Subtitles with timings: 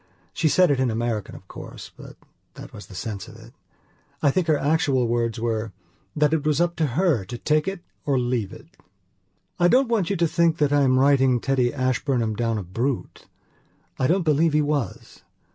[0.33, 2.15] She said it in American of course, but
[2.55, 3.53] that was the sense of it.
[4.23, 5.73] I think her actual words were:
[6.15, 8.75] 'That it was up to her to take it or leave it....'"
[9.59, 13.27] I don't want you to think that I am writing Teddy Ashburnham down a brute.
[13.99, 15.21] I don't believe he was.